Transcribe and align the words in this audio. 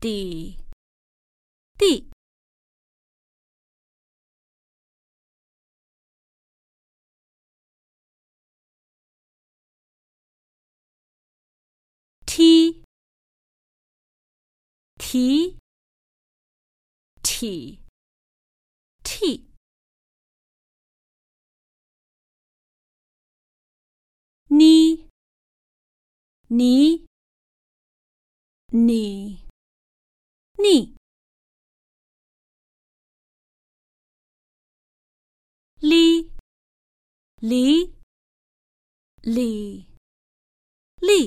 D. 0.00 0.56
D. 1.76 2.06
T. 12.26 12.82
T. 14.98 15.56
T. 17.24 17.80
T. 19.02 19.44
Ni 24.50 25.08
Ni 26.50 27.04
Ni 28.72 29.47
逆 30.58 30.98
li 35.82 36.28
li 41.06 41.18